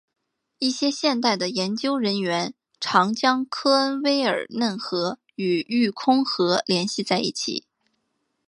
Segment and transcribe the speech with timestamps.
[0.57, 7.67] 一些现代的研究人员常将科恩威尔嫩河与育空河联系在一起。